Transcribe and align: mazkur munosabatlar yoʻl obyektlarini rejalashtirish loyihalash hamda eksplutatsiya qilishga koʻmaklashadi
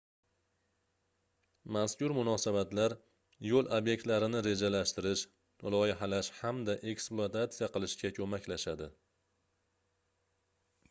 mazkur 1.75 2.13
munosabatlar 2.19 2.95
yoʻl 3.49 3.67
obyektlarini 3.79 4.41
rejalashtirish 4.47 5.23
loyihalash 5.75 6.31
hamda 6.37 6.75
eksplutatsiya 6.93 7.69
qilishga 7.75 8.11
koʻmaklashadi 8.21 8.89